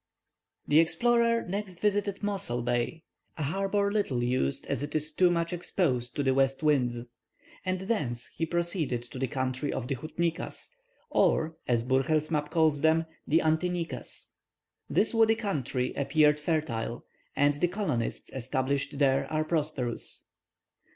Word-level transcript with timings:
The 0.67 0.79
explorer 0.79 1.43
next 1.47 1.79
visited 1.79 2.23
Mossel 2.23 2.63
Bay, 2.63 3.03
a 3.37 3.43
harbour 3.43 3.91
little 3.91 4.23
used, 4.23 4.65
as 4.65 4.81
it 4.81 4.95
is 4.95 5.11
too 5.11 5.29
much 5.29 5.53
exposed 5.53 6.15
to 6.15 6.23
the 6.23 6.33
west 6.33 6.63
winds; 6.63 7.01
and 7.63 7.81
thence 7.81 8.25
he 8.29 8.47
proceeded 8.47 9.03
to 9.03 9.19
the 9.19 9.27
country 9.27 9.71
of 9.71 9.87
the 9.87 9.93
Houtniquas, 9.95 10.71
or, 11.11 11.55
as 11.67 11.83
Burchell's 11.83 12.31
map 12.31 12.49
calls 12.49 12.81
them, 12.81 13.05
the 13.27 13.43
Antiniquas. 13.45 14.29
This 14.89 15.13
woody 15.13 15.35
country 15.35 15.93
appeared 15.93 16.39
fertile, 16.39 17.05
and 17.35 17.61
the 17.61 17.67
colonists 17.67 18.33
established 18.33 18.97
there 18.97 19.31
are 19.31 19.43
prosperous. 19.43 20.23